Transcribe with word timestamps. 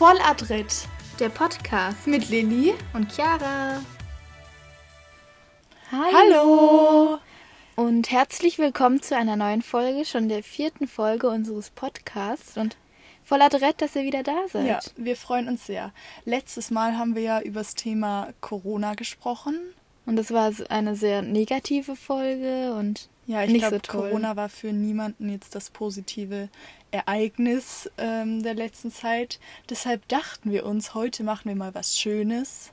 Volladritt. 0.00 0.88
Der 1.18 1.28
Podcast 1.28 2.06
mit 2.06 2.30
Lilly 2.30 2.72
und 2.94 3.12
Chiara. 3.12 3.82
Hallo. 5.92 6.08
Hallo. 6.14 7.18
Und 7.76 8.10
herzlich 8.10 8.58
willkommen 8.58 9.02
zu 9.02 9.14
einer 9.14 9.36
neuen 9.36 9.60
Folge, 9.60 10.06
schon 10.06 10.30
der 10.30 10.42
vierten 10.42 10.88
Folge 10.88 11.28
unseres 11.28 11.68
Podcasts. 11.68 12.56
Und 12.56 12.78
voll 13.24 13.42
adrett, 13.42 13.82
dass 13.82 13.94
ihr 13.94 14.04
wieder 14.04 14.22
da 14.22 14.48
seid. 14.50 14.66
Ja, 14.66 14.80
wir 14.96 15.16
freuen 15.16 15.48
uns 15.48 15.66
sehr. 15.66 15.92
Letztes 16.24 16.70
Mal 16.70 16.96
haben 16.96 17.14
wir 17.14 17.22
ja 17.22 17.42
über 17.42 17.60
das 17.60 17.74
Thema 17.74 18.32
Corona 18.40 18.94
gesprochen. 18.94 19.58
Und 20.06 20.16
das 20.16 20.30
war 20.30 20.50
eine 20.70 20.96
sehr 20.96 21.20
negative 21.20 21.94
Folge 21.94 22.72
und 22.72 23.10
ja, 23.26 23.44
ich 23.44 23.54
glaube, 23.54 23.80
so 23.86 23.92
Corona 23.92 24.34
war 24.34 24.48
für 24.48 24.72
niemanden 24.72 25.28
jetzt 25.28 25.54
das 25.54 25.70
positive 25.70 26.48
Ereignis 26.90 27.90
ähm, 27.98 28.42
der 28.42 28.54
letzten 28.54 28.90
Zeit. 28.90 29.38
Deshalb 29.68 30.06
dachten 30.08 30.50
wir 30.50 30.66
uns, 30.66 30.94
heute 30.94 31.22
machen 31.22 31.48
wir 31.48 31.56
mal 31.56 31.74
was 31.74 31.98
Schönes. 31.98 32.72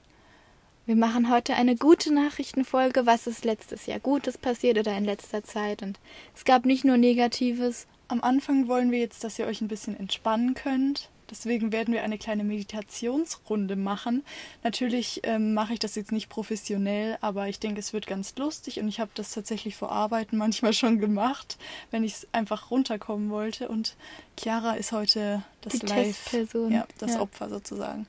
Wir 0.86 0.96
machen 0.96 1.30
heute 1.30 1.56
eine 1.56 1.76
gute 1.76 2.14
Nachrichtenfolge, 2.14 3.06
was 3.06 3.28
ist 3.28 3.44
letztes 3.44 3.88
Jahr 3.88 4.00
Gutes 4.00 4.38
passiert 4.38 4.78
oder 4.78 4.98
in 4.98 5.04
letzter 5.04 5.44
Zeit. 5.44 5.84
Und 5.84 6.00
es 6.34 6.46
gab 6.46 6.66
nicht 6.66 6.86
nur 6.86 6.96
Negatives. 6.96 7.88
Am 8.08 8.22
Anfang 8.22 8.70
wollen 8.70 8.92
wir 8.92 9.00
jetzt, 9.00 9.24
dass 9.24 9.38
ihr 9.38 9.48
euch 9.48 9.60
ein 9.60 9.68
bisschen 9.68 10.00
entspannen 10.00 10.54
könnt. 10.54 11.10
Deswegen 11.30 11.72
werden 11.72 11.94
wir 11.94 12.04
eine 12.04 12.18
kleine 12.18 12.44
Meditationsrunde 12.44 13.76
machen. 13.76 14.24
Natürlich 14.64 15.22
ähm, 15.24 15.54
mache 15.54 15.74
ich 15.74 15.80
das 15.80 15.96
jetzt 15.96 16.12
nicht 16.12 16.30
professionell, 16.30 17.18
aber 17.22 17.48
ich 17.48 17.60
denke, 17.60 17.80
es 17.80 17.94
wird 17.94 18.08
ganz 18.08 18.36
lustig 18.38 18.80
und 18.80 18.88
ich 18.88 19.00
habe 19.00 19.12
das 19.14 19.34
tatsächlich 19.34 19.76
vor 19.76 19.92
Arbeiten 19.92 20.38
manchmal 20.48 20.74
schon 20.74 21.00
gemacht, 21.00 21.58
wenn 21.92 22.04
ich 22.04 22.14
es 22.14 22.28
einfach 22.32 22.72
runterkommen 22.72 23.30
wollte. 23.30 23.68
Und 23.68 23.96
Chiara 24.40 24.74
ist 24.74 24.92
heute 24.92 25.44
das 25.62 25.74
Die 25.74 25.86
Live, 25.86 26.34
ja, 26.70 26.88
das 26.98 27.16
ja. 27.16 27.22
Opfer 27.22 27.50
sozusagen. 27.50 28.08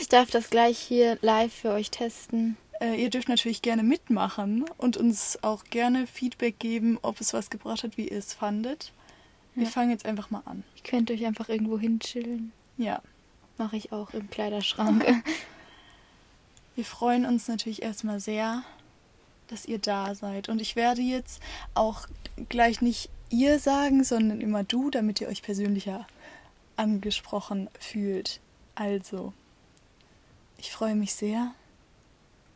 ich 0.00 0.08
darf 0.08 0.30
das 0.30 0.50
gleich 0.50 0.78
hier 0.78 1.18
live 1.20 1.52
für 1.52 1.70
euch 1.70 1.90
testen. 1.90 2.56
Äh, 2.80 3.00
ihr 3.00 3.10
dürft 3.10 3.28
natürlich 3.28 3.62
gerne 3.62 3.82
mitmachen 3.82 4.64
und 4.76 4.96
uns 4.96 5.38
auch 5.42 5.64
gerne 5.64 6.06
Feedback 6.06 6.58
geben, 6.58 6.98
ob 7.02 7.20
es 7.20 7.32
was 7.32 7.48
gebracht 7.48 7.84
hat, 7.84 7.96
wie 7.96 8.08
ihr 8.08 8.18
es 8.18 8.34
fandet. 8.34 8.92
Wir 9.54 9.64
ja. 9.64 9.70
fangen 9.70 9.90
jetzt 9.90 10.06
einfach 10.06 10.30
mal 10.30 10.42
an. 10.44 10.64
Ich 10.76 10.82
könnte 10.82 11.12
euch 11.12 11.26
einfach 11.26 11.48
irgendwo 11.48 11.78
hinchillen. 11.78 12.52
Ja. 12.78 13.02
Mache 13.58 13.76
ich 13.76 13.92
auch 13.92 14.14
im 14.14 14.30
Kleiderschrank. 14.30 15.04
Wir 16.74 16.84
freuen 16.84 17.26
uns 17.26 17.48
natürlich 17.48 17.82
erstmal 17.82 18.18
sehr, 18.18 18.62
dass 19.48 19.66
ihr 19.66 19.78
da 19.78 20.14
seid. 20.14 20.48
Und 20.48 20.60
ich 20.60 20.74
werde 20.74 21.02
jetzt 21.02 21.42
auch 21.74 22.06
gleich 22.48 22.80
nicht 22.80 23.10
ihr 23.28 23.58
sagen, 23.58 24.04
sondern 24.04 24.40
immer 24.40 24.64
du, 24.64 24.90
damit 24.90 25.20
ihr 25.20 25.28
euch 25.28 25.42
persönlicher 25.42 26.06
angesprochen 26.76 27.68
fühlt. 27.78 28.40
Also, 28.74 29.34
ich 30.56 30.72
freue 30.72 30.94
mich 30.94 31.14
sehr, 31.14 31.54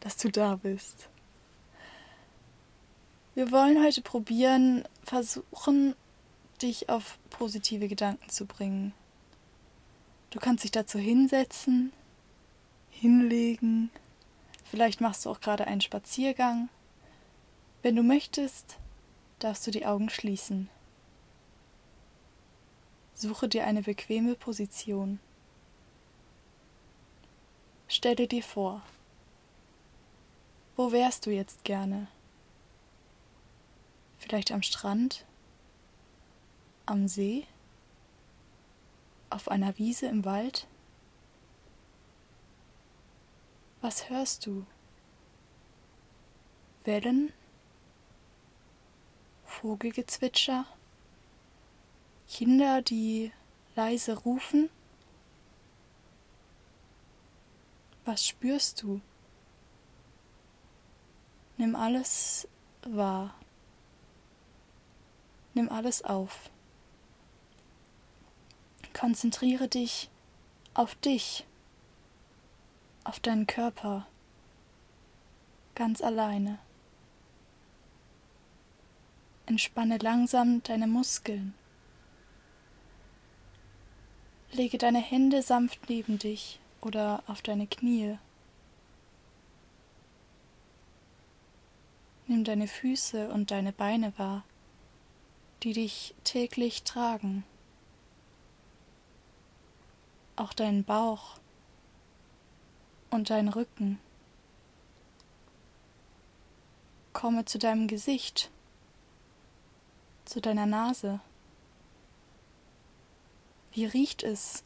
dass 0.01 0.17
du 0.17 0.31
da 0.31 0.57
bist. 0.57 1.09
Wir 3.35 3.51
wollen 3.53 3.83
heute 3.85 4.01
probieren, 4.01 4.85
versuchen, 5.05 5.95
dich 6.59 6.89
auf 6.89 7.19
positive 7.31 7.89
Gedanken 7.89 8.29
zu 8.29 8.47
bringen. 8.47 8.93
Du 10.31 10.41
kannst 10.41 10.65
dich 10.65 10.71
dazu 10.71 10.99
hinsetzen, 10.99 11.93
hinlegen, 12.91 13.91
vielleicht 14.65 15.01
machst 15.01 15.25
du 15.25 15.31
auch 15.31 15.41
gerade 15.41 15.67
einen 15.67 15.81
Spaziergang. 15.81 16.69
Wenn 17.83 17.97
du 17.97 18.03
möchtest, 18.03 18.79
darfst 19.39 19.67
du 19.67 19.71
die 19.71 19.87
Augen 19.87 20.11
schließen. 20.11 20.69
Suche 23.15 23.49
dir 23.49 23.67
eine 23.67 23.83
bequeme 23.83 24.35
Position. 24.35 25.21
Stelle 27.89 28.27
dir 28.27 28.43
vor, 28.43 28.83
wo 30.77 30.93
wärst 30.93 31.25
du 31.25 31.31
jetzt 31.31 31.65
gerne? 31.65 32.09
Vielleicht 34.19 34.53
am 34.53 34.63
Strand? 34.63 35.25
Am 36.89 37.09
See? 37.09 37.49
Auf 39.29 39.49
einer 39.49 39.77
Wiese 39.77 40.07
im 40.07 40.25
Wald? 40.25 40.69
Was 43.81 44.09
hörst 44.09 44.47
du? 44.47 44.65
Wellen? 46.85 47.33
Vogelgezwitscher? 49.45 50.65
Kinder, 52.29 52.83
die 52.83 53.33
leise 53.75 54.19
rufen? 54.19 54.71
Was 58.05 58.25
spürst 58.25 58.83
du? 58.83 59.01
Nimm 61.57 61.75
alles 61.75 62.47
wahr. 62.83 63.35
Nimm 65.55 65.69
alles 65.69 66.05
auf. 66.05 66.49
Konzentriere 68.99 69.69
dich 69.69 70.09
auf 70.73 70.95
dich, 70.95 71.45
auf 73.05 73.21
deinen 73.21 73.47
Körper, 73.47 74.07
ganz 75.75 76.01
alleine. 76.01 76.59
Entspanne 79.45 79.99
langsam 79.99 80.63
deine 80.63 80.87
Muskeln. 80.87 81.53
Lege 84.53 84.79
deine 84.79 85.01
Hände 85.01 85.43
sanft 85.43 85.91
neben 85.91 86.19
dich 86.19 86.59
oder 86.81 87.23
auf 87.27 87.43
deine 87.43 87.67
Knie. 87.67 88.17
Nimm 92.29 92.45
deine 92.45 92.67
Füße 92.67 93.29
und 93.29 93.51
deine 93.51 93.73
Beine 93.73 94.19
wahr, 94.19 94.43
die 95.65 95.75
dich 95.75 96.15
täglich 96.25 96.83
tragen 96.85 97.45
auch 100.37 100.53
deinen 100.53 100.85
Bauch 100.85 101.39
und 103.11 103.31
deinen 103.31 103.49
Rücken. 103.49 103.99
Komme 107.13 107.45
zu 107.47 107.59
deinem 107.59 107.89
Gesicht, 107.89 108.51
zu 110.27 110.41
deiner 110.41 110.67
Nase. 110.67 111.21
Wie 113.73 113.87
riecht 113.87 114.23
es, 114.23 114.65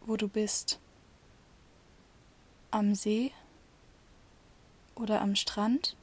wo 0.00 0.16
du 0.16 0.28
bist? 0.28 0.78
Am 2.70 2.94
See 2.94 3.32
oder 4.94 5.20
am 5.20 5.36
Strand? 5.36 5.96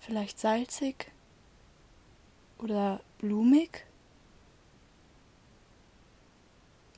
Vielleicht 0.00 0.38
salzig 0.38 1.12
oder 2.58 3.00
blumig? 3.18 3.86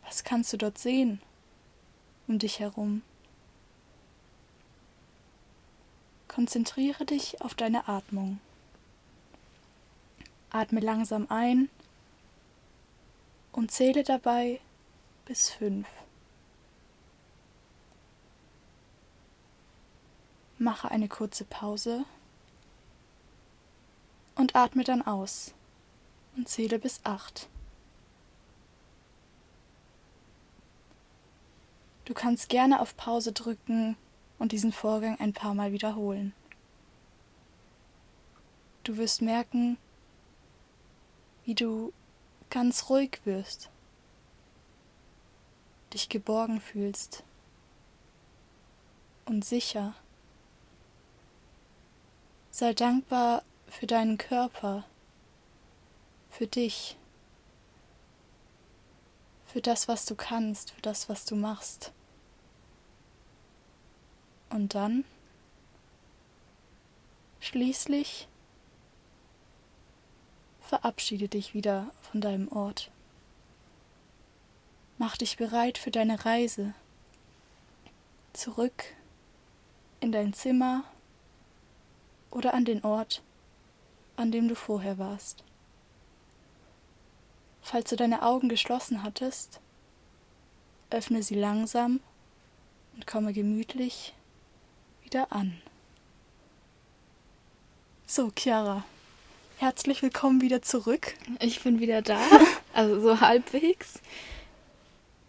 Was 0.06 0.24
kannst 0.24 0.52
du 0.52 0.56
dort 0.56 0.78
sehen 0.78 1.20
um 2.28 2.38
dich 2.38 2.60
herum? 2.60 3.02
Konzentriere 6.28 7.04
dich 7.04 7.40
auf 7.40 7.54
deine 7.54 7.88
Atmung. 7.88 8.40
Atme 10.50 10.80
langsam 10.80 11.26
ein 11.28 11.68
und 13.52 13.70
zähle 13.70 14.04
dabei 14.04 14.60
bis 15.24 15.50
fünf. 15.50 15.88
Mache 20.58 20.90
eine 20.90 21.08
kurze 21.08 21.44
Pause 21.44 22.04
und 24.36 24.54
atme 24.54 24.84
dann 24.84 25.02
aus 25.02 25.52
und 26.36 26.48
zähle 26.48 26.78
bis 26.78 27.00
acht. 27.04 27.48
Du 32.06 32.14
kannst 32.14 32.48
gerne 32.48 32.80
auf 32.80 32.96
Pause 32.96 33.32
drücken 33.32 33.96
und 34.38 34.52
diesen 34.52 34.72
Vorgang 34.72 35.18
ein 35.18 35.32
paar 35.32 35.54
Mal 35.54 35.72
wiederholen. 35.72 36.32
Du 38.84 38.96
wirst 38.96 39.22
merken, 39.22 39.76
wie 41.44 41.56
du 41.56 41.92
ganz 42.48 42.88
ruhig 42.90 43.20
wirst, 43.24 43.70
dich 45.92 46.08
geborgen 46.08 46.60
fühlst 46.60 47.24
und 49.24 49.44
sicher. 49.44 49.92
Sei 52.52 52.72
dankbar 52.72 53.42
für 53.66 53.88
deinen 53.88 54.16
Körper, 54.16 54.84
für 56.30 56.46
dich, 56.46 56.96
für 59.46 59.60
das, 59.60 59.88
was 59.88 60.06
du 60.06 60.14
kannst, 60.14 60.70
für 60.70 60.82
das, 60.82 61.08
was 61.08 61.24
du 61.24 61.34
machst. 61.34 61.92
Und 64.56 64.74
dann 64.74 65.04
schließlich 67.40 68.26
verabschiede 70.62 71.28
dich 71.28 71.52
wieder 71.52 71.90
von 72.00 72.22
deinem 72.22 72.50
Ort. 72.50 72.90
Mach 74.96 75.18
dich 75.18 75.36
bereit 75.36 75.76
für 75.76 75.90
deine 75.90 76.24
Reise. 76.24 76.72
Zurück 78.32 78.84
in 80.00 80.10
dein 80.10 80.32
Zimmer 80.32 80.84
oder 82.30 82.54
an 82.54 82.64
den 82.64 82.82
Ort, 82.82 83.22
an 84.16 84.32
dem 84.32 84.48
du 84.48 84.54
vorher 84.54 84.96
warst. 84.96 85.44
Falls 87.60 87.90
du 87.90 87.96
deine 87.96 88.22
Augen 88.22 88.48
geschlossen 88.48 89.02
hattest, 89.02 89.60
öffne 90.88 91.22
sie 91.22 91.34
langsam 91.34 92.00
und 92.94 93.06
komme 93.06 93.34
gemütlich 93.34 94.15
wieder 95.06 95.30
an. 95.30 95.60
So, 98.08 98.32
Chiara, 98.36 98.84
herzlich 99.58 100.02
willkommen 100.02 100.40
wieder 100.40 100.62
zurück. 100.62 101.14
Ich 101.40 101.62
bin 101.62 101.78
wieder 101.78 102.02
da, 102.02 102.20
also 102.74 103.00
so 103.00 103.20
halbwegs. 103.20 104.00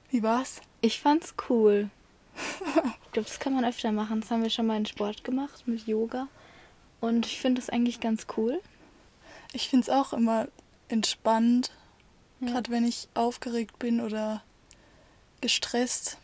Wie 0.09 0.24
war's? 0.24 0.62
Ich 0.81 1.00
fand's 1.00 1.33
cool. 1.50 1.89
Ich 3.07 3.24
glaube, 3.24 3.29
das 3.29 3.39
kann 3.39 3.56
man 3.56 3.65
öfter 3.65 3.91
machen. 3.91 4.21
Das 4.21 4.29
haben 4.29 4.44
wir 4.44 4.51
schon 4.51 4.68
mal 4.68 4.77
in 4.77 4.85
Sport 4.85 5.24
gemacht 5.24 5.68
mit 5.68 5.88
Yoga. 5.88 6.27
Und 7.00 7.25
ich 7.25 7.39
finde 7.39 7.59
das 7.59 7.71
eigentlich 7.71 8.00
ganz 8.00 8.27
cool. 8.38 8.62
Ich 9.53 9.69
finde 9.69 9.85
es 9.85 9.89
auch 9.89 10.13
immer 10.13 10.47
entspannt, 10.88 11.71
Ja. 12.41 12.51
gerade 12.51 12.69
wenn 12.69 12.85
ich 12.85 13.07
aufgeregt 13.15 13.79
bin 13.79 14.01
oder 14.01 14.44
gestresst. 15.41 16.19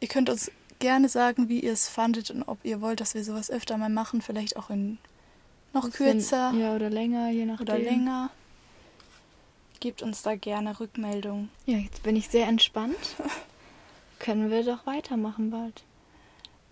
Ihr 0.00 0.08
könnt 0.08 0.28
uns 0.28 0.50
gerne 0.78 1.08
sagen, 1.08 1.48
wie 1.48 1.60
ihr 1.60 1.72
es 1.72 1.88
fandet 1.88 2.30
und 2.30 2.42
ob 2.44 2.58
ihr 2.64 2.80
wollt, 2.80 3.00
dass 3.00 3.14
wir 3.14 3.24
sowas 3.24 3.50
öfter 3.50 3.76
mal 3.76 3.88
machen, 3.88 4.22
vielleicht 4.22 4.56
auch 4.56 4.70
in 4.70 4.98
noch 5.72 5.90
kürzer 5.90 6.52
Ja, 6.52 6.74
oder 6.74 6.90
länger, 6.90 7.30
je 7.30 7.44
nachdem. 7.44 7.66
oder 7.66 7.78
länger. 7.78 8.30
Gebt 9.80 10.02
uns 10.02 10.22
da 10.22 10.34
gerne 10.34 10.80
Rückmeldung. 10.80 11.50
Ja, 11.66 11.78
jetzt 11.78 12.02
bin 12.02 12.16
ich 12.16 12.28
sehr 12.28 12.46
entspannt. 12.48 12.96
Können 14.18 14.50
wir 14.50 14.64
doch 14.64 14.86
weitermachen 14.86 15.50
bald. 15.50 15.84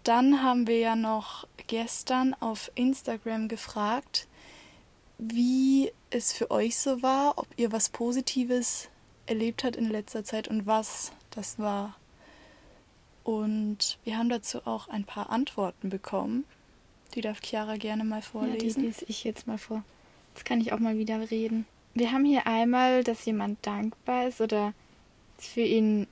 Dann 0.02 0.42
haben 0.42 0.66
wir 0.66 0.78
ja 0.78 0.96
noch 0.96 1.46
gestern 1.66 2.34
auf 2.40 2.70
Instagram 2.74 3.48
gefragt, 3.48 4.26
wie 5.18 5.92
es 6.10 6.32
für 6.32 6.50
euch 6.50 6.78
so 6.78 7.02
war, 7.02 7.38
ob 7.38 7.46
ihr 7.56 7.72
was 7.72 7.88
Positives 7.88 8.88
erlebt 9.26 9.64
habt 9.64 9.76
in 9.76 9.88
letzter 9.90 10.24
Zeit 10.24 10.48
und 10.48 10.66
was 10.66 11.12
das 11.30 11.58
war. 11.58 11.96
Und 13.26 13.98
wir 14.04 14.18
haben 14.18 14.28
dazu 14.28 14.64
auch 14.68 14.86
ein 14.86 15.02
paar 15.02 15.30
Antworten 15.30 15.90
bekommen. 15.90 16.44
Die 17.16 17.22
darf 17.22 17.40
Chiara 17.40 17.76
gerne 17.76 18.04
mal 18.04 18.20
Ja, 18.20 18.20
die 18.20 18.26
vorlesen. 18.26 18.84
lese 18.84 19.04
ich 19.08 19.24
jetzt 19.24 19.48
mal 19.48 19.58
vor. 19.58 19.82
Jetzt 20.32 20.44
kann 20.44 20.60
ich 20.60 20.72
auch 20.72 20.78
mal 20.78 20.96
wieder 20.96 21.28
reden. 21.28 21.66
Wir 21.92 22.12
haben 22.12 22.24
hier 22.24 22.46
einmal, 22.46 23.02
dass 23.02 23.24
jemand 23.24 23.66
dankbar 23.66 24.28
ist 24.28 24.40
oder 24.40 24.74
für 25.38 25.62
ihn, 25.62 26.06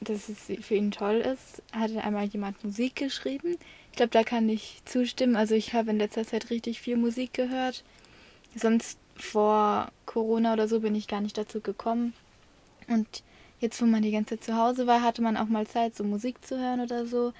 dass 0.00 0.30
es 0.30 0.50
für 0.64 0.76
ihn 0.76 0.90
toll 0.90 1.16
ist. 1.16 1.62
Hatte 1.72 2.02
einmal 2.02 2.24
jemand 2.24 2.64
Musik 2.64 2.96
geschrieben. 2.96 3.58
Ich 3.90 3.96
glaube, 3.98 4.12
da 4.12 4.24
kann 4.24 4.48
ich 4.48 4.80
zustimmen. 4.86 5.36
Also 5.36 5.54
ich 5.54 5.74
habe 5.74 5.90
in 5.90 5.98
letzter 5.98 6.24
Zeit 6.26 6.48
richtig 6.48 6.80
viel 6.80 6.96
Musik 6.96 7.34
gehört. 7.34 7.84
Sonst 8.56 8.98
vor 9.16 9.92
Corona 10.06 10.54
oder 10.54 10.66
so 10.66 10.80
bin 10.80 10.94
ich 10.94 11.08
gar 11.08 11.20
nicht 11.20 11.36
dazu 11.36 11.60
gekommen. 11.60 12.14
Und 12.86 13.22
jetzt, 13.60 13.80
wo 13.82 13.86
man 13.86 14.02
die 14.02 14.10
ganze 14.10 14.36
Zeit 14.36 14.44
zu 14.44 14.56
Hause 14.56 14.86
war, 14.86 15.02
hatte 15.02 15.22
man 15.22 15.36
auch 15.36 15.46
mal 15.48 15.66
Zeit, 15.66 15.96
so 15.96 16.04
Musik 16.04 16.44
zu 16.44 16.58
hören 16.58 16.80
oder 16.80 17.06
so. 17.06 17.32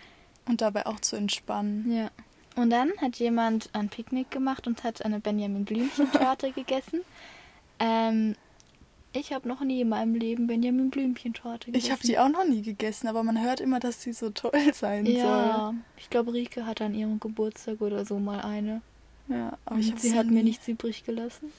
und 0.47 0.61
dabei 0.61 0.87
auch 0.87 1.01
zu 1.01 1.17
entspannen. 1.17 1.91
Ja. 1.93 2.11
Und 2.57 2.71
dann 2.71 2.91
hat 3.01 3.17
jemand 3.17 3.71
ein 3.73 3.89
Picknick 3.89 4.31
gemacht 4.31 4.67
und 4.67 4.83
hat 4.83 5.05
eine 5.05 5.21
Benjamin 5.21 5.65
Blümchen-Torte 5.65 6.51
gegessen. 6.55 7.03
Ähm, 7.79 8.35
ich 9.13 9.33
habe 9.33 9.47
noch 9.49 9.61
nie 9.63 9.81
in 9.83 9.89
meinem 9.89 10.15
Leben 10.15 10.47
Benjamin 10.47 10.91
Blümchen-Torte 10.91 11.67
gegessen. 11.67 11.85
Ich 11.87 11.93
habe 11.93 12.03
die 12.03 12.19
auch 12.19 12.29
noch 12.29 12.45
nie 12.45 12.63
gegessen, 12.63 13.07
aber 13.09 13.23
man 13.23 13.41
hört 13.41 13.61
immer, 13.61 13.79
dass 13.81 14.03
sie 14.03 14.13
so 14.13 14.31
toll 14.31 14.53
sein 14.75 15.07
Ja, 15.07 15.73
ich 15.97 16.11
glaube, 16.11 16.33
Rike 16.33 16.67
hat 16.67 16.81
an 16.83 16.95
ihrem 16.95 17.21
Geburtstag 17.21 17.81
oder 17.81 18.05
so 18.05 18.19
mal 18.19 18.41
eine. 18.41 18.83
soll. 19.29 19.37
Ja, 19.37 19.59
aber 19.65 19.77
Und 19.77 19.81
ich 19.81 19.95
sie 19.99 20.17
hat 20.19 20.27
mir 20.27 20.33
nie. 20.43 20.45
nichts 20.45 20.67
übrig 20.69 21.05
gelassen. 21.05 21.53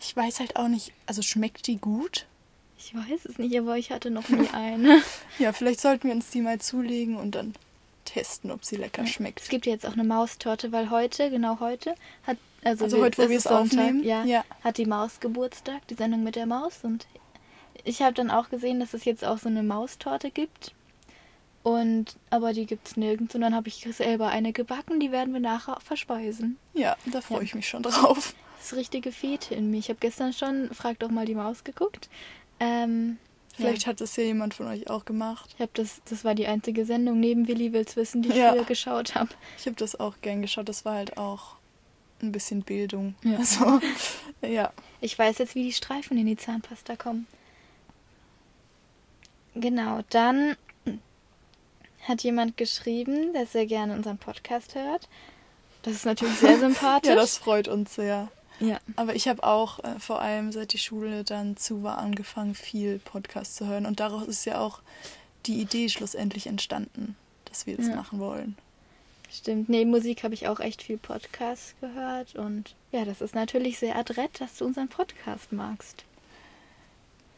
Ich 0.00 0.16
weiß 0.16 0.40
halt 0.40 0.56
auch 0.56 0.68
nicht, 0.68 0.92
also 1.06 1.20
schmeckt 1.22 1.66
die 1.66 1.76
gut? 1.76 2.26
Ich 2.82 2.94
weiß 2.94 3.26
es 3.26 3.38
nicht, 3.38 3.56
aber 3.58 3.76
ich 3.76 3.90
hatte 3.92 4.10
noch 4.10 4.28
nie 4.30 4.48
eine. 4.52 5.02
Ja, 5.38 5.52
vielleicht 5.52 5.80
sollten 5.80 6.08
wir 6.08 6.14
uns 6.14 6.30
die 6.30 6.40
mal 6.40 6.58
zulegen 6.60 7.16
und 7.16 7.34
dann 7.34 7.54
testen, 8.06 8.50
ob 8.50 8.64
sie 8.64 8.76
lecker 8.76 9.06
schmeckt. 9.06 9.40
Es 9.40 9.48
gibt 9.48 9.66
jetzt 9.66 9.86
auch 9.86 9.92
eine 9.92 10.02
Maustorte, 10.04 10.72
weil 10.72 10.90
heute, 10.90 11.30
genau 11.30 11.60
heute, 11.60 11.94
hat 12.26 12.38
also, 12.64 12.84
Also 12.84 13.00
heute, 13.02 13.22
wo 13.22 13.28
wir 13.28 13.36
es 13.36 13.44
Sonntag, 13.44 13.78
aufnehmen? 13.78 14.02
ja, 14.04 14.24
Ja. 14.24 14.44
hat 14.64 14.78
die 14.78 14.86
Maus 14.86 15.20
Geburtstag, 15.20 15.86
die 15.88 15.94
Sendung 15.94 16.24
mit 16.24 16.36
der 16.36 16.46
Maus 16.46 16.80
und 16.82 17.06
ich 17.84 18.02
habe 18.02 18.12
dann 18.14 18.30
auch 18.30 18.48
gesehen, 18.50 18.80
dass 18.80 18.92
es 18.94 19.04
jetzt 19.04 19.24
auch 19.24 19.38
so 19.38 19.48
eine 19.48 19.62
Maustorte 19.62 20.30
gibt. 20.30 20.74
Und 21.62 22.16
aber 22.30 22.52
die 22.54 22.64
gibt's 22.66 22.96
nirgends 22.96 23.34
und 23.34 23.42
dann 23.42 23.54
habe 23.54 23.68
ich 23.68 23.86
selber 23.92 24.28
eine 24.28 24.52
gebacken, 24.52 24.98
die 24.98 25.12
werden 25.12 25.32
wir 25.34 25.40
nachher 25.40 25.78
verspeisen. 25.80 26.56
Ja, 26.72 26.96
da 27.06 27.20
freue 27.20 27.38
Ja. 27.38 27.44
ich 27.44 27.54
mich 27.54 27.68
schon 27.68 27.82
drauf. 27.82 28.34
Das 28.56 28.72
ist 28.72 28.76
richtige 28.78 29.12
Fete 29.12 29.54
in 29.54 29.70
mir. 29.70 29.78
Ich 29.78 29.88
habe 29.90 29.98
gestern 30.00 30.32
schon 30.32 30.70
Frag 30.74 30.98
doch 30.98 31.10
mal 31.10 31.24
die 31.26 31.34
Maus 31.34 31.64
geguckt. 31.64 32.08
Ähm, 32.60 33.18
Vielleicht 33.56 33.82
ja. 33.82 33.88
hat 33.88 34.00
das 34.00 34.16
ja 34.16 34.22
jemand 34.24 34.54
von 34.54 34.66
euch 34.68 34.88
auch 34.88 35.04
gemacht. 35.04 35.50
Ich 35.54 35.60
habe 35.60 35.72
das, 35.74 36.00
das 36.08 36.24
war 36.24 36.34
die 36.34 36.46
einzige 36.46 36.84
Sendung 36.86 37.20
neben 37.20 37.48
Willi 37.48 37.72
will's 37.72 37.96
wissen, 37.96 38.22
die 38.22 38.30
ich 38.30 38.36
Ja. 38.36 38.52
früher 38.52 38.64
geschaut 38.64 39.14
habe. 39.14 39.30
Ich 39.58 39.66
habe 39.66 39.76
das 39.76 39.98
auch 39.98 40.14
gern 40.22 40.40
geschaut. 40.42 40.68
Das 40.68 40.84
war 40.84 40.94
halt 40.94 41.18
auch 41.18 41.56
ein 42.22 42.32
bisschen 42.32 42.62
Bildung. 42.62 43.14
Ja. 43.24 43.38
Also, 43.38 43.80
ja. 44.42 44.72
Ich 45.00 45.18
weiß 45.18 45.38
jetzt, 45.38 45.54
wie 45.54 45.64
die 45.64 45.72
Streifen 45.72 46.16
in 46.16 46.26
die 46.26 46.36
Zahnpasta 46.36 46.96
kommen. 46.96 47.26
Genau, 49.54 50.00
dann 50.10 50.56
hat 52.06 52.22
jemand 52.22 52.56
geschrieben, 52.56 53.32
dass 53.34 53.54
er 53.54 53.66
gerne 53.66 53.94
unseren 53.94 54.16
Podcast 54.18 54.74
hört. 54.74 55.08
Das 55.82 55.94
ist 55.94 56.04
natürlich 56.06 56.36
sehr 56.38 56.58
sympathisch. 56.58 57.08
Ja, 57.10 57.14
das 57.16 57.36
freut 57.38 57.68
uns 57.68 57.94
sehr. 57.94 58.28
Ja. 58.60 58.78
Aber 58.96 59.14
ich 59.14 59.26
habe 59.28 59.42
auch 59.42 59.78
äh, 59.80 59.98
vor 59.98 60.20
allem 60.20 60.52
seit 60.52 60.72
die 60.72 60.78
Schule 60.78 61.24
dann 61.24 61.56
zu 61.56 61.82
war 61.82 61.98
angefangen, 61.98 62.54
viel 62.54 62.98
Podcast 62.98 63.56
zu 63.56 63.66
hören. 63.66 63.86
Und 63.86 64.00
daraus 64.00 64.26
ist 64.28 64.44
ja 64.44 64.60
auch 64.60 64.80
die 65.46 65.60
Idee 65.60 65.88
schlussendlich 65.88 66.46
entstanden, 66.46 67.16
dass 67.46 67.66
wir 67.66 67.76
das 67.76 67.88
Ja. 67.88 67.96
machen 67.96 68.18
wollen. 68.20 68.56
Stimmt. 69.32 69.68
Neben 69.68 69.90
Musik 69.90 70.24
habe 70.24 70.34
ich 70.34 70.48
auch 70.48 70.60
echt 70.60 70.82
viel 70.82 70.98
Podcast 70.98 71.74
gehört. 71.80 72.34
Und 72.34 72.74
ja, 72.92 73.04
das 73.04 73.20
ist 73.20 73.34
natürlich 73.34 73.78
sehr 73.78 73.96
adrett, 73.96 74.40
dass 74.40 74.56
du 74.58 74.64
unseren 74.66 74.88
Podcast 74.88 75.52
magst. 75.52 76.04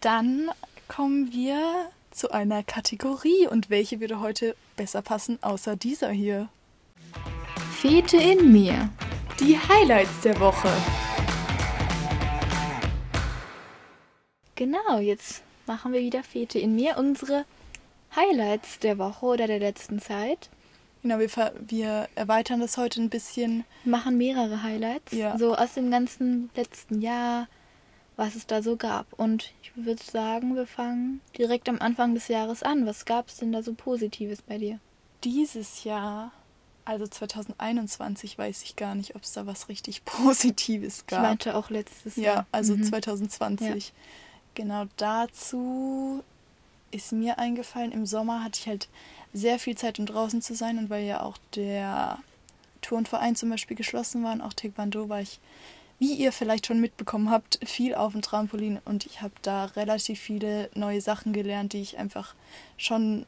Dann 0.01 0.51
kommen 0.89 1.33
wir 1.33 1.91
zu 2.11 2.31
einer 2.31 2.63
Kategorie. 2.63 3.47
Und 3.47 3.71
welche 3.71 4.01
würde 4.01 4.21
heute 4.21 4.57
besser 4.77 5.03
passen, 5.03 5.39
außer 5.43 5.77
dieser 5.77 6.11
hier? 6.11 6.49
Fete 7.79 8.17
in 8.17 8.53
mir. 8.53 8.89
Die 9.41 9.59
Highlights 9.59 10.21
der 10.23 10.39
Woche. 10.41 10.71
Genau, 14.63 14.99
jetzt 15.01 15.43
machen 15.67 15.93
wir 15.93 16.01
wieder 16.01 16.23
Fete 16.23 16.61
in 16.61 16.77
mir. 16.77 16.97
Unsere 16.97 17.45
Highlights 18.15 18.79
der 18.79 18.97
Woche 18.97 19.27
oder 19.27 19.49
der 19.49 19.59
letzten 19.59 20.01
Zeit. 20.01 20.51
Genau, 21.03 21.19
wir, 21.19 21.29
wir 21.67 22.09
erweitern 22.15 22.61
das 22.61 22.77
heute 22.77 23.03
ein 23.03 23.11
bisschen. 23.11 23.65
Machen 23.85 24.19
mehrere 24.19 24.63
Highlights. 24.63 25.11
Ja. 25.13 25.37
So 25.37 25.57
aus 25.57 25.75
dem 25.75 25.91
ganzen 25.91 26.49
letzten 26.55 27.01
Jahr, 27.01 27.49
was 28.17 28.37
es 28.37 28.47
da 28.47 28.63
so 28.63 28.77
gab. 28.77 29.13
Und 29.15 29.53
ich 29.65 29.73
würde 29.75 30.01
sagen, 30.01 30.55
wir 30.55 30.69
fangen 30.69 31.21
direkt 31.37 31.69
am 31.69 31.81
Anfang 31.81 32.15
des 32.15 32.29
Jahres 32.29 32.63
an. 32.63 32.87
Was 32.87 33.05
gab 33.05 33.27
es 33.29 33.39
denn 33.39 33.51
da 33.51 33.65
so 33.65 33.75
Positives 33.75 34.43
bei 34.43 34.59
dir? 34.59 34.79
Dieses 35.25 35.83
Jahr, 35.83 36.31
also 36.85 37.05
2021, 37.09 38.39
weiß 38.39 38.63
ich 38.63 38.77
gar 38.77 38.95
nicht, 38.95 39.17
ob 39.17 39.23
es 39.25 39.33
da 39.33 39.45
was 39.45 39.69
richtig 39.69 40.05
Positives 40.05 40.99
Ich 41.01 41.07
gab. 41.09 41.23
meinte 41.23 41.57
auch 41.57 41.69
letztes 41.69 42.15
Ja, 42.15 42.23
Jahr. 42.23 42.47
also 42.53 42.77
Mhm. 42.77 42.85
2020. 42.85 43.93
Genau 44.55 44.85
dazu 44.97 46.23
ist 46.91 47.13
mir 47.13 47.39
eingefallen, 47.39 47.93
im 47.93 48.05
Sommer 48.07 48.45
hatte 48.45 48.61
ich 48.61 48.69
halt 48.69 48.89
sehr 49.33 49.59
viel 49.59 49.77
Zeit, 49.77 49.99
um 49.99 50.07
draußen 50.07 50.43
zu 50.43 50.55
sein. 50.55 50.79
Und 50.79 50.91
weil 50.91 51.05
ja 51.05 51.23
auch 51.23 51.39
der 51.55 52.19
Turnverein 52.83 53.37
zum 53.37 53.51
Beispiel 53.51 53.77
geschlossen 53.77 54.23
war 54.23 54.33
und 54.33 54.43
auch 54.43 54.53
Taekwondo 54.53 55.09
war 55.09 55.21
ich, 55.21 55.41
wie 55.99 56.15
ihr 56.15 56.33
vielleicht 56.33 56.67
schon 56.67 56.81
mitbekommen 56.81 57.31
habt, 57.31 57.61
viel 57.65 57.95
auf 57.95 58.13
dem 58.13 58.23
Trampolin. 58.23 58.81
Und 58.85 59.07
ich 59.07 59.23
habe 59.23 59.35
da 59.43 59.67
relativ 59.67 60.21
viele 60.21 60.69
neue 60.75 61.01
Sachen 61.01 61.33
gelernt, 61.33 61.73
die 61.73 61.81
ich 61.81 61.99
einfach 61.99 62.35
schon 62.77 63.25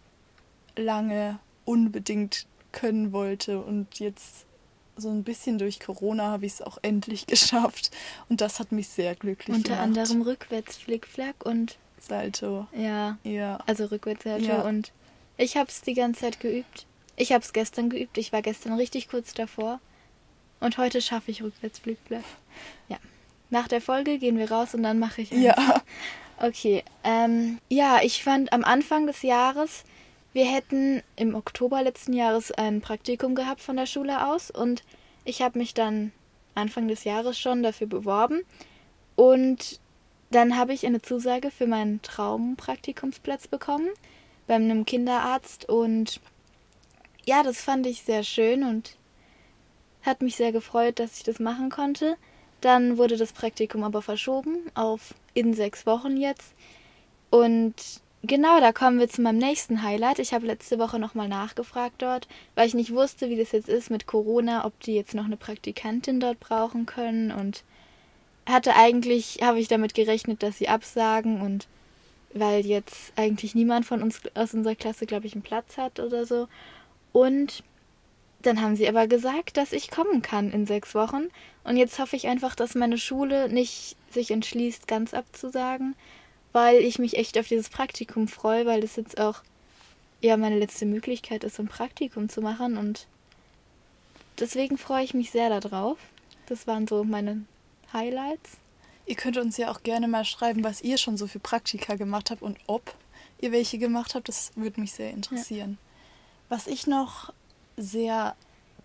lange 0.76 1.38
unbedingt 1.64 2.47
können 2.73 3.12
wollte. 3.12 3.61
Und 3.61 4.00
jetzt 4.00 4.45
so 4.96 5.10
ein 5.10 5.24
bisschen 5.24 5.58
durch 5.58 5.80
Corona 5.80 6.24
habe 6.30 6.46
ich 6.46 6.54
es 6.54 6.62
auch 6.62 6.78
endlich 6.82 7.26
geschafft 7.28 7.90
und 8.28 8.40
das 8.40 8.60
hat 8.60 8.72
mich 8.72 8.88
sehr 8.88 9.14
glücklich 9.14 9.54
Unter 9.56 9.70
gemacht. 9.70 9.82
anderem 9.82 10.22
rückwärts 10.22 10.76
Flickflack 10.76 11.44
und 11.44 11.76
Salto. 11.98 12.66
ja, 12.76 13.16
Ja. 13.24 13.58
also 13.66 13.86
rückwärts 13.86 14.24
Salto 14.24 14.46
Ja. 14.46 14.60
und 14.62 14.92
ich 15.36 15.56
habe 15.56 15.68
es 15.68 15.80
die 15.82 15.94
ganze 15.94 16.20
Zeit 16.20 16.38
geübt. 16.40 16.86
Ich 17.16 17.32
habe 17.32 17.42
es 17.44 17.52
gestern 17.52 17.90
geübt. 17.90 18.18
Ich 18.18 18.32
war 18.32 18.42
gestern 18.42 18.74
richtig 18.74 19.08
kurz 19.08 19.34
davor 19.34 19.80
und 20.60 20.78
heute 20.78 21.00
schaffe 21.00 21.30
ich 21.30 21.42
rückwärts 21.42 21.78
Flickflack. 21.80 22.24
Ja. 22.88 22.98
Nach 23.50 23.68
der 23.68 23.80
Folge 23.80 24.18
gehen 24.18 24.38
wir 24.38 24.50
raus 24.50 24.74
und 24.74 24.82
dann 24.82 24.98
mache 24.98 25.22
ich 25.22 25.32
eins. 25.32 25.42
Ja. 25.42 25.82
Okay, 26.38 26.82
ähm, 27.04 27.58
ja, 27.68 28.00
ich 28.02 28.24
fand 28.24 28.52
am 28.52 28.64
Anfang 28.64 29.06
des 29.06 29.22
Jahres, 29.22 29.84
wir 30.35 30.45
hätten 30.45 31.03
im 31.17 31.35
Oktober 31.35 31.83
letzten 31.83 32.12
Jahres 32.12 32.53
ein 32.53 32.81
Praktikum 32.81 33.35
gehabt 33.35 33.61
von 33.61 33.76
der 33.76 33.87
Schule 33.87 34.29
aus 34.29 34.50
und 34.50 34.83
ich 35.25 35.41
habe 35.41 35.59
mich 35.59 35.73
dann 35.73 36.12
Anfang 36.55 36.88
des 36.88 37.05
Jahres 37.05 37.38
schon 37.38 37.62
dafür 37.62 37.87
beworben 37.87 38.43
und 39.17 39.81
dann 40.31 40.59
habe 40.59 40.73
ich 40.73 40.85
eine 40.85 41.00
Zusage 41.00 41.50
für 41.50 41.67
meinen 41.67 42.03
Traumpraktikumsplatz 42.03 43.47
bekommen 43.49 43.88
bei 44.47 44.57
einem 44.57 44.85
Kinderarzt 44.85 45.69
und 45.69 46.21
ja, 47.25 47.43
das 47.43 47.62
fand 47.62 47.87
ich 47.87 48.03
sehr 48.03 48.25
schön 48.25 48.64
und 48.64 48.97
hat 50.03 50.21
mich 50.21 50.37
sehr 50.37 50.53
gefreut, 50.53 50.99
dass 50.99 51.17
ich 51.17 51.23
das 51.23 51.38
machen 51.38 51.71
konnte. 51.71 52.17
Dann 52.61 52.99
wurde 52.99 53.17
das 53.17 53.33
Praktikum 53.33 53.83
aber 53.85 54.03
verschoben 54.03 54.71
auf 54.75 55.14
in 55.33 55.55
sechs 55.55 55.87
Wochen 55.87 56.17
jetzt. 56.17 56.55
Und 57.31 57.75
genau, 58.26 58.61
da 58.61 58.73
kommen 58.73 58.99
wir 58.99 59.09
zu 59.09 59.23
meinem 59.23 59.38
nächsten 59.38 59.83
Highlight. 59.83 60.19
Ich 60.19 60.35
habe 60.35 60.47
letzte 60.47 60.78
Woche 60.78 60.99
nochmal 60.99 61.28
nachgefragt 61.28 62.02
dort, 62.02 62.28
weil 62.54 62.66
ich 62.66 62.75
nicht 62.75 62.93
wusste, 62.93 63.28
wie 63.28 63.37
das 63.37 63.52
jetzt 63.52 63.69
ist 63.69 63.90
mit 63.90 64.07
Corona, 64.07 64.64
ob 64.64 64.78
die 64.81 64.95
jetzt 64.95 65.14
noch 65.14 65.25
eine 65.25 65.37
Praktikantin 65.37 66.21
dort 66.21 66.40
brauchen 66.40 66.87
können. 66.87 67.31
Und 67.31 67.64
hatte 68.47 68.76
eigentlich, 68.76 69.38
habe 69.43 69.59
ich 69.59 69.69
damit 69.69 69.95
gerechnet, 69.95 70.43
dass 70.43 70.59
sie 70.59 70.69
absagen 70.69 71.40
und 71.40 71.66
weil 72.35 72.66
jetzt 72.66 73.12
eigentlich 73.16 73.54
niemand 73.54 73.87
von 73.87 74.02
uns 74.02 74.21
aus 74.35 74.54
unserer 74.54 74.75
Klasse, 74.75 75.07
glaube 75.07 75.26
ich, 75.26 75.35
einen 75.35 75.43
Platz 75.43 75.78
hat 75.78 76.00
oder 76.00 76.26
so. 76.26 76.49
Und 77.12 77.62
dann 78.43 78.61
haben 78.61 78.76
sie 78.76 78.88
aber 78.88 79.07
gesagt, 79.07 79.57
dass 79.57 79.73
ich 79.73 79.90
kommen 79.90 80.21
kann 80.21 80.50
in 80.50 80.66
sechs 80.66 80.95
Wochen. 80.95 81.28
Und 81.62 81.76
jetzt 81.76 81.99
hoffe 81.99 82.16
ich 82.16 82.26
einfach, 82.26 82.54
dass 82.54 82.75
meine 82.75 82.99
Schule 82.99 83.49
nicht 83.49 83.97
sich 84.11 84.31
entschließt, 84.31 84.87
ganz 84.87 85.14
abzusagen, 85.14 85.95
weil 86.54 86.76
ich 86.84 87.00
mich 87.00 87.16
echt 87.16 87.37
auf 87.37 87.49
dieses 87.49 87.68
Praktikum 87.68 88.28
freue, 88.28 88.64
weil 88.64 88.80
das 88.80 88.94
jetzt 88.94 89.18
auch 89.20 89.42
ja 90.20 90.37
meine 90.37 90.56
letzte 90.56 90.87
Möglichkeit 90.87 91.42
ist, 91.42 91.58
ein 91.58 91.66
Praktikum 91.66 92.28
zu 92.28 92.40
machen. 92.40 92.78
Und 92.78 93.08
deswegen 94.38 94.78
freue 94.78 95.04
ich 95.04 95.14
mich 95.14 95.32
sehr 95.32 95.61
darauf. 95.61 95.99
Das 96.46 96.68
waren 96.68 96.87
so 96.87 97.02
meine 97.02 97.44
Highlights. 97.92 98.52
Ihr 99.04 99.16
könnt 99.16 99.37
uns 99.37 99.56
ja 99.56 99.70
auch 99.70 99.82
gerne 99.82 100.06
mal 100.06 100.25
schreiben, 100.25 100.62
was 100.62 100.80
ihr 100.80 100.96
schon 100.96 101.16
so 101.16 101.26
für 101.26 101.40
Praktika 101.40 101.96
gemacht 101.96 102.30
habt 102.30 102.40
und 102.40 102.56
ob 102.68 102.94
ihr 103.40 103.50
welche 103.50 103.78
gemacht 103.78 104.14
habt. 104.14 104.28
Das 104.28 104.52
würde 104.54 104.80
mich 104.80 104.92
sehr 104.92 105.11
interessieren. 105.11 105.76
Ja. 105.80 106.56
Was 106.56 106.68
ich 106.68 106.87
noch 106.87 107.32
sehr 107.76 108.37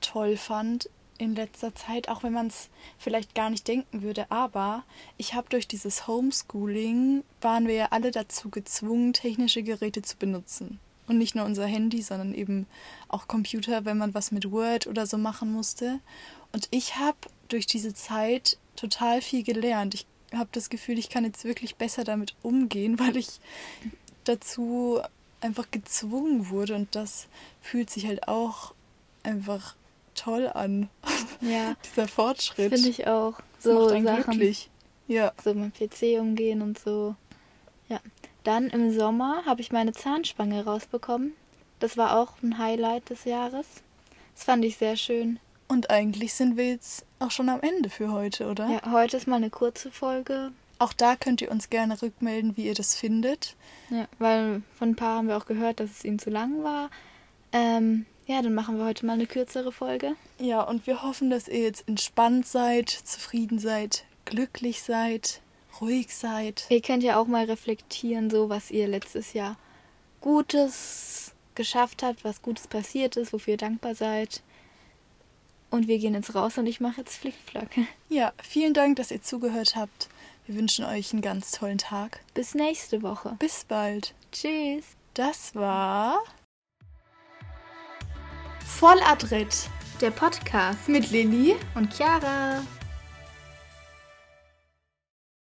toll 0.02 0.38
fand 0.38 0.90
in 1.20 1.36
letzter 1.36 1.76
Zeit, 1.76 2.10
auch 2.10 2.24
wenn 2.24 2.34
man 2.34 2.48
es 2.48 2.70
vielleicht 2.98 3.36
gar 3.36 3.50
nicht 3.50 3.68
denken 3.68 4.02
würde, 4.02 4.32
aber 4.32 4.84
ich 5.18 5.36
habe 5.36 5.50
durch 5.50 5.68
dieses 5.68 6.08
Homeschooling, 6.08 7.24
waren 7.42 7.68
wir 7.68 7.76
ja 7.76 7.88
alle 7.92 8.10
dazu 8.10 8.50
gezwungen, 8.50 9.14
technische 9.14 9.62
Geräte 9.62 10.02
zu 10.02 10.18
benutzen. 10.18 10.80
Und 11.08 11.18
nicht 11.18 11.36
nur 11.36 11.46
unser 11.46 11.66
Handy, 11.66 12.02
sondern 12.02 12.34
eben 12.34 12.68
auch 13.08 13.28
Computer, 13.28 13.84
wenn 13.84 13.98
man 13.98 14.14
was 14.14 14.32
mit 14.32 14.52
Word 14.52 14.88
oder 14.88 15.06
so 15.06 15.18
machen 15.18 15.52
musste. 15.52 16.00
Und 16.54 16.68
ich 16.72 16.98
habe 16.98 17.18
durch 17.48 17.66
diese 17.66 17.94
Zeit 17.94 18.58
total 18.76 19.22
viel 19.22 19.44
gelernt. 19.44 19.94
Ich 19.96 20.06
habe 20.34 20.50
das 20.52 20.70
Gefühl, 20.70 21.00
ich 21.00 21.10
kann 21.10 21.26
jetzt 21.26 21.44
wirklich 21.44 21.76
besser 21.76 22.04
damit 22.04 22.36
umgehen, 22.44 23.00
weil 23.00 23.18
ich 23.18 23.40
dazu 24.24 25.02
einfach 25.42 25.72
gezwungen 25.72 26.50
wurde 26.50 26.76
und 26.76 26.96
das 26.96 27.28
fühlt 27.62 27.90
sich 27.90 28.06
halt 28.06 28.28
auch 28.28 28.74
einfach 29.24 29.76
toll 30.20 30.48
an. 30.48 30.90
Ja. 31.42 31.76
Dieser 31.86 32.08
Fortschritt. 32.08 32.74
Finde 32.74 32.90
ich 32.90 33.08
auch. 33.08 33.40
So 33.60 33.90
das 33.90 34.02
macht 34.02 34.18
Sachen. 34.18 34.32
Glücklich. 34.32 34.70
Ja. 35.08 35.32
So 35.44 35.54
mit 35.54 35.74
PC 35.74 36.20
umgehen 36.20 36.62
und 36.62 36.78
so. 36.78 37.16
Ja. 37.88 38.00
Dann 38.44 38.68
im 38.70 38.92
Sommer 38.98 39.44
habe 39.46 39.62
ich 39.62 39.72
meine 39.72 39.92
Zahnspange 39.92 40.64
rausbekommen. 40.64 41.34
Das 41.80 41.98
war 41.98 42.18
auch 42.18 42.42
ein 42.42 42.58
Highlight 42.58 43.10
des 43.10 43.26
Jahres. 43.26 43.66
Das 44.36 44.44
fand 44.44 44.64
ich 44.66 44.78
sehr 44.78 44.96
schön. 44.96 45.40
Und 45.68 45.90
eigentlich 45.90 46.34
sind 46.34 46.58
wir 46.58 46.70
jetzt 46.70 47.06
auch 47.20 47.32
schon 47.32 47.50
am 47.50 47.62
Ende 47.62 47.90
für 47.90 48.12
heute, 48.12 48.48
oder? 48.48 48.68
Ja, 48.70 48.92
heute 48.92 49.18
ist 49.18 49.28
mal 49.28 49.36
eine 49.36 49.50
kurze 49.50 49.92
Folge. 49.92 50.52
Auch 50.80 50.94
da 50.94 51.16
könnt 51.16 51.42
ihr 51.42 51.52
uns 51.52 51.70
gerne 51.70 52.02
rückmelden, 52.02 52.56
wie 52.56 52.66
ihr 52.66 52.74
das 52.74 52.96
findet. 52.96 53.56
Ja, 53.90 54.08
weil 54.18 54.62
von 54.78 54.90
ein 54.90 54.96
paar 54.96 55.18
haben 55.18 55.28
wir 55.28 55.38
auch 55.38 55.46
gehört, 55.46 55.80
dass 55.80 55.92
es 55.92 56.06
ihnen 56.06 56.20
zu 56.20 56.30
lang 56.30 56.64
war. 56.64 56.90
Ähm, 57.52 58.06
ja, 58.30 58.44
dann 58.44 58.54
machen 58.54 58.78
wir 58.78 58.86
heute 58.86 59.08
mal 59.08 59.14
eine 59.14 59.26
kürzere 59.26 59.72
Folge. 59.72 60.16
Ja, 60.38 60.62
und 60.62 60.86
wir 60.86 61.02
hoffen, 61.02 61.32
dass 61.32 61.48
ihr 61.48 61.64
jetzt 61.64 61.88
entspannt 61.88 62.46
seid, 62.46 62.88
zufrieden 62.88 63.58
seid, 63.58 64.06
glücklich 64.26 64.84
seid, 64.84 65.42
ruhig 65.82 66.16
seid. 66.16 66.68
Ihr 66.70 66.84
könnt 66.84 67.02
ja 67.02 67.20
auch 67.20 67.26
mal 67.26 67.46
reflektieren, 67.46 68.30
so 68.30 68.48
was 68.48 68.70
ihr 68.70 68.88
letztes 68.88 69.34
Jahr 69.34 69.58
Gutes 70.22 71.34
geschafft 71.56 72.04
habt, 72.04 72.24
was 72.24 72.44
Gutes 72.44 72.68
passiert 72.68 73.18
ist, 73.18 73.34
wofür 73.34 73.56
ihr 73.56 73.58
dankbar 73.58 73.96
seid. 73.96 74.44
Und 75.72 75.88
wir 75.88 75.98
gehen 75.98 76.14
jetzt 76.14 76.36
raus 76.36 76.60
und 76.60 76.68
ich 76.68 76.80
mache 76.80 77.02
jetzt 77.02 77.16
Flickflack. 77.18 77.70
Ja, 78.10 78.34
vielen 78.44 78.76
Dank, 78.76 78.98
dass 78.98 79.10
ihr 79.10 79.24
zugehört 79.24 79.76
habt. 79.76 80.08
Wir 80.46 80.56
wünschen 80.56 80.86
euch 80.86 81.14
einen 81.14 81.24
ganz 81.24 81.52
tollen 81.52 81.80
Tag. 81.80 82.20
Bis 82.36 82.54
nächste 82.54 83.02
Woche. 83.02 83.36
Bis 83.40 83.66
bald. 83.66 84.14
Tschüss. 84.32 84.86
Das 85.16 85.56
war 85.56 86.20
Volladritt, 88.78 89.70
der 90.00 90.12
Podcast 90.12 90.88
mit 90.88 91.12
Lilly 91.12 91.56
und 91.76 91.94
Chiara. 91.94 92.62